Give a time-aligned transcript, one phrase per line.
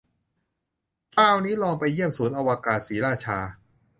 [1.15, 3.37] คราวนี้ลองไปเยี่ยมศูนย์อวกาศศรีราชา